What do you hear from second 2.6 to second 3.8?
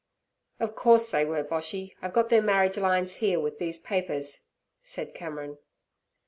lines here with these